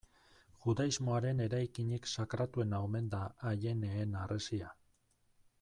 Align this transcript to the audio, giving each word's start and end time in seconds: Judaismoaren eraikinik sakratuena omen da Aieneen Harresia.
Judaismoaren 0.61 1.43
eraikinik 1.47 2.09
sakratuena 2.13 2.81
omen 2.89 3.13
da 3.15 3.23
Aieneen 3.53 4.21
Harresia. 4.25 4.77